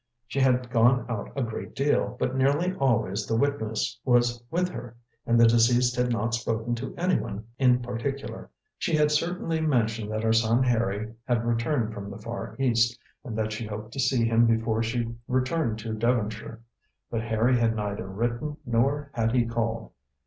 [0.27, 4.95] She had gone out a great deal, but nearly always the witness was with her,
[5.27, 8.49] and the deceased had not spoken to anyone in particular.
[8.79, 13.37] She had certainly mentioned that her son Harry had returned from the Far East, and
[13.37, 16.61] that she hoped to see him before she returned to Devonshire.
[17.11, 19.91] But Harry had neither written nor had he called.